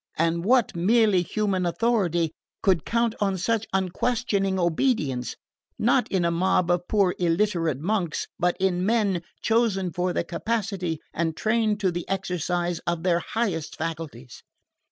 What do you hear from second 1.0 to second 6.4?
human authority could count on such unquestioning obedience, not in a